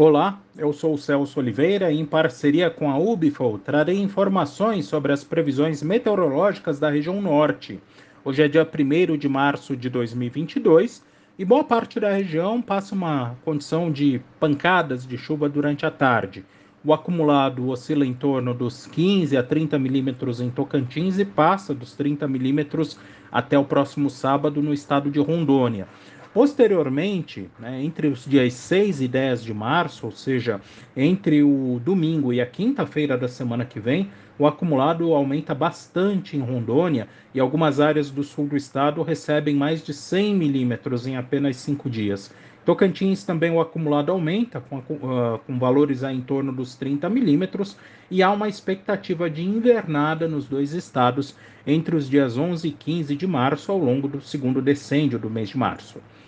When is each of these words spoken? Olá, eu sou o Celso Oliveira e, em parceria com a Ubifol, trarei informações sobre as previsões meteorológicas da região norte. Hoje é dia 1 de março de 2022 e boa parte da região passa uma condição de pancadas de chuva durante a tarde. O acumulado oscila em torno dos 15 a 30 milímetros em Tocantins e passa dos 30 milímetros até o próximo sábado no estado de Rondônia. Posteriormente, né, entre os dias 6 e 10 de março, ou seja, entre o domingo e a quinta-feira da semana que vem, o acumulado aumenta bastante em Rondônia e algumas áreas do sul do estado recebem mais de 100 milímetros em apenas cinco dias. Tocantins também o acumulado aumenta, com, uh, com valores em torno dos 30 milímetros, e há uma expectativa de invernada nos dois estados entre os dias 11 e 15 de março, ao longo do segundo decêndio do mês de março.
Olá, 0.00 0.38
eu 0.56 0.72
sou 0.72 0.94
o 0.94 0.96
Celso 0.96 1.40
Oliveira 1.40 1.90
e, 1.90 1.98
em 1.98 2.06
parceria 2.06 2.70
com 2.70 2.88
a 2.88 2.96
Ubifol, 2.96 3.58
trarei 3.58 3.98
informações 3.98 4.84
sobre 4.84 5.12
as 5.12 5.24
previsões 5.24 5.82
meteorológicas 5.82 6.78
da 6.78 6.88
região 6.88 7.20
norte. 7.20 7.80
Hoje 8.24 8.44
é 8.44 8.46
dia 8.46 8.62
1 8.62 9.16
de 9.16 9.28
março 9.28 9.76
de 9.76 9.90
2022 9.90 11.04
e 11.36 11.44
boa 11.44 11.64
parte 11.64 11.98
da 11.98 12.12
região 12.12 12.62
passa 12.62 12.94
uma 12.94 13.34
condição 13.44 13.90
de 13.90 14.20
pancadas 14.38 15.04
de 15.04 15.18
chuva 15.18 15.48
durante 15.48 15.84
a 15.84 15.90
tarde. 15.90 16.44
O 16.84 16.92
acumulado 16.92 17.68
oscila 17.68 18.06
em 18.06 18.14
torno 18.14 18.54
dos 18.54 18.86
15 18.86 19.36
a 19.36 19.42
30 19.42 19.80
milímetros 19.80 20.40
em 20.40 20.48
Tocantins 20.48 21.18
e 21.18 21.24
passa 21.24 21.74
dos 21.74 21.94
30 21.94 22.28
milímetros 22.28 22.96
até 23.32 23.58
o 23.58 23.64
próximo 23.64 24.08
sábado 24.08 24.62
no 24.62 24.72
estado 24.72 25.10
de 25.10 25.18
Rondônia. 25.18 25.88
Posteriormente, 26.38 27.50
né, 27.58 27.82
entre 27.82 28.06
os 28.06 28.24
dias 28.24 28.54
6 28.54 29.00
e 29.00 29.08
10 29.08 29.42
de 29.42 29.52
março, 29.52 30.06
ou 30.06 30.12
seja, 30.12 30.60
entre 30.96 31.42
o 31.42 31.80
domingo 31.84 32.32
e 32.32 32.40
a 32.40 32.46
quinta-feira 32.46 33.18
da 33.18 33.26
semana 33.26 33.64
que 33.64 33.80
vem, 33.80 34.08
o 34.38 34.46
acumulado 34.46 35.12
aumenta 35.12 35.52
bastante 35.52 36.36
em 36.36 36.40
Rondônia 36.40 37.08
e 37.34 37.40
algumas 37.40 37.80
áreas 37.80 38.08
do 38.08 38.22
sul 38.22 38.46
do 38.46 38.56
estado 38.56 39.02
recebem 39.02 39.56
mais 39.56 39.84
de 39.84 39.92
100 39.92 40.36
milímetros 40.36 41.08
em 41.08 41.16
apenas 41.16 41.56
cinco 41.56 41.90
dias. 41.90 42.32
Tocantins 42.64 43.24
também 43.24 43.50
o 43.50 43.60
acumulado 43.60 44.12
aumenta, 44.12 44.60
com, 44.60 44.76
uh, 44.78 45.40
com 45.44 45.58
valores 45.58 46.04
em 46.04 46.20
torno 46.20 46.52
dos 46.52 46.76
30 46.76 47.10
milímetros, 47.10 47.76
e 48.08 48.22
há 48.22 48.30
uma 48.30 48.48
expectativa 48.48 49.28
de 49.28 49.42
invernada 49.42 50.28
nos 50.28 50.46
dois 50.46 50.72
estados 50.72 51.34
entre 51.66 51.96
os 51.96 52.08
dias 52.08 52.38
11 52.38 52.68
e 52.68 52.70
15 52.70 53.16
de 53.16 53.26
março, 53.26 53.72
ao 53.72 53.78
longo 53.78 54.06
do 54.06 54.20
segundo 54.20 54.62
decêndio 54.62 55.18
do 55.18 55.28
mês 55.28 55.48
de 55.48 55.58
março. 55.58 55.98